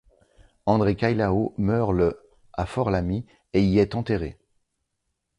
André 0.65 0.95
Kailao 0.95 1.53
meurt 1.59 1.91
le 1.93 2.27
à 2.53 2.65
Fort-Lamy 2.65 3.23
et 3.53 3.61
y 3.61 3.77
est 3.77 3.93
enterré. 3.93 4.35